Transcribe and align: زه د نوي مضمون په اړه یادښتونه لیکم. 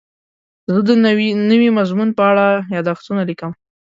زه 0.71 0.79
د 0.87 0.89
نوي 1.51 1.69
مضمون 1.77 2.09
په 2.17 2.23
اړه 2.31 2.47
یادښتونه 2.75 3.21
لیکم. 3.29 3.51